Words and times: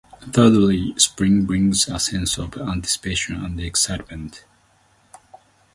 Thirdly, 0.31 0.95
spring 0.97 1.45
brings 1.45 1.87
a 1.87 1.99
sense 1.99 2.39
of 2.39 2.57
anticipation 2.57 3.35
and 3.45 3.59
excitement. 3.61 4.45